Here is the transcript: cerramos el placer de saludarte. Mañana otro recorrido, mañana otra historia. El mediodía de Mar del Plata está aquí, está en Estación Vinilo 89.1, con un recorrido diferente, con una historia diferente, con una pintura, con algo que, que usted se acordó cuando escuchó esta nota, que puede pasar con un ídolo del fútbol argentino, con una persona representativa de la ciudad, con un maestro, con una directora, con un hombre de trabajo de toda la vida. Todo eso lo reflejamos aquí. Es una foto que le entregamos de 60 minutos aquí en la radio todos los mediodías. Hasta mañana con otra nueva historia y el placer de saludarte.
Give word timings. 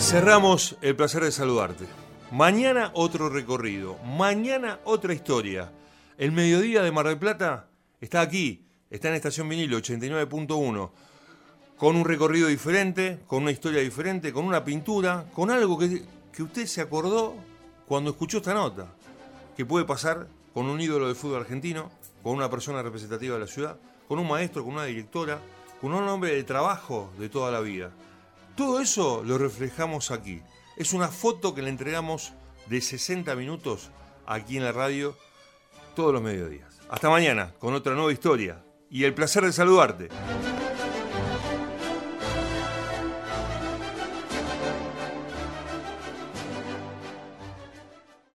cerramos 0.00 0.76
el 0.80 0.94
placer 0.94 1.24
de 1.24 1.32
saludarte. 1.32 1.84
Mañana 2.30 2.90
otro 2.94 3.28
recorrido, 3.28 3.98
mañana 4.04 4.78
otra 4.84 5.12
historia. 5.12 5.72
El 6.16 6.32
mediodía 6.32 6.82
de 6.82 6.92
Mar 6.92 7.06
del 7.06 7.18
Plata 7.18 7.68
está 8.00 8.20
aquí, 8.20 8.64
está 8.90 9.08
en 9.08 9.14
Estación 9.14 9.48
Vinilo 9.48 9.76
89.1, 9.78 10.90
con 11.76 11.96
un 11.96 12.04
recorrido 12.04 12.48
diferente, 12.48 13.20
con 13.26 13.42
una 13.42 13.50
historia 13.50 13.80
diferente, 13.80 14.32
con 14.32 14.44
una 14.44 14.64
pintura, 14.64 15.26
con 15.34 15.50
algo 15.50 15.76
que, 15.78 16.04
que 16.32 16.42
usted 16.42 16.66
se 16.66 16.80
acordó 16.80 17.34
cuando 17.86 18.10
escuchó 18.10 18.38
esta 18.38 18.54
nota, 18.54 18.86
que 19.56 19.66
puede 19.66 19.84
pasar 19.84 20.28
con 20.54 20.66
un 20.66 20.80
ídolo 20.80 21.06
del 21.06 21.16
fútbol 21.16 21.40
argentino, 21.40 21.90
con 22.22 22.34
una 22.34 22.48
persona 22.48 22.82
representativa 22.82 23.34
de 23.34 23.40
la 23.40 23.46
ciudad, 23.46 23.78
con 24.06 24.18
un 24.18 24.28
maestro, 24.28 24.64
con 24.64 24.74
una 24.74 24.84
directora, 24.84 25.40
con 25.80 25.92
un 25.92 26.08
hombre 26.08 26.34
de 26.34 26.44
trabajo 26.44 27.12
de 27.18 27.28
toda 27.28 27.50
la 27.50 27.60
vida. 27.60 27.90
Todo 28.58 28.80
eso 28.80 29.22
lo 29.24 29.38
reflejamos 29.38 30.10
aquí. 30.10 30.42
Es 30.76 30.92
una 30.92 31.06
foto 31.06 31.54
que 31.54 31.62
le 31.62 31.68
entregamos 31.68 32.32
de 32.66 32.80
60 32.80 33.36
minutos 33.36 33.92
aquí 34.26 34.56
en 34.56 34.64
la 34.64 34.72
radio 34.72 35.16
todos 35.94 36.12
los 36.12 36.20
mediodías. 36.20 36.80
Hasta 36.90 37.08
mañana 37.08 37.54
con 37.60 37.74
otra 37.74 37.94
nueva 37.94 38.12
historia 38.12 38.64
y 38.90 39.04
el 39.04 39.14
placer 39.14 39.44
de 39.44 39.52
saludarte. 39.52 40.08